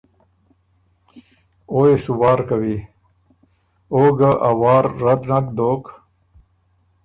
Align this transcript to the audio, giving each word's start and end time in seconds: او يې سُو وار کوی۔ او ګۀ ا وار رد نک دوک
او 1.71 1.79
يې 1.87 1.95
سُو 2.03 2.13
وار 2.19 2.39
کوی۔ 2.49 2.77
او 3.93 4.01
ګۀ 4.17 4.31
ا 4.49 4.51
وار 4.61 4.85
رد 5.03 5.21
نک 5.29 5.45
دوک 5.57 5.83